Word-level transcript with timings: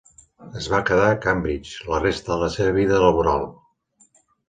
Es 0.61 0.69
va 0.73 0.79
quedar 0.87 1.05
a 1.09 1.19
Cambridge 1.27 1.87
la 1.93 2.01
resta 2.07 2.35
de 2.35 2.41
la 2.47 2.51
seva 2.59 2.75
vida 2.83 3.07
laboral. 3.09 3.51